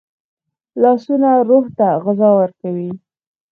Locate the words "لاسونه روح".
0.81-1.65